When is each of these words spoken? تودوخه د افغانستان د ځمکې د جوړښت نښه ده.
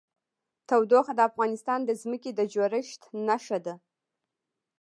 تودوخه 0.67 1.13
د 1.15 1.21
افغانستان 1.29 1.79
د 1.85 1.91
ځمکې 2.01 2.31
د 2.35 2.41
جوړښت 2.53 3.01
نښه 3.27 3.57
ده. 3.65 3.75